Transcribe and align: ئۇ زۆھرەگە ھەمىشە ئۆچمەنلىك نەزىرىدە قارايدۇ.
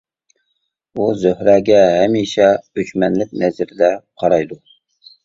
ئۇ 0.93 1.03
زۆھرەگە 1.23 1.81
ھەمىشە 1.97 2.47
ئۆچمەنلىك 2.47 3.37
نەزىرىدە 3.43 3.91
قارايدۇ. 4.23 4.59